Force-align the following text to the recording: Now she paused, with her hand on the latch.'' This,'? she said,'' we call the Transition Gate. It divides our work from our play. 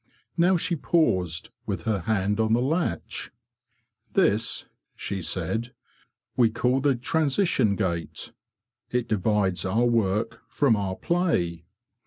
Now 0.35 0.57
she 0.57 0.75
paused, 0.75 1.51
with 1.67 1.83
her 1.83 1.99
hand 1.99 2.39
on 2.39 2.53
the 2.53 2.59
latch.'' 2.63 3.31
This,'? 4.15 4.65
she 4.95 5.21
said,'' 5.21 5.75
we 6.35 6.49
call 6.49 6.79
the 6.81 6.95
Transition 6.95 7.75
Gate. 7.75 8.31
It 8.89 9.07
divides 9.07 9.63
our 9.63 9.85
work 9.85 10.41
from 10.49 10.75
our 10.75 10.95
play. 10.95 11.65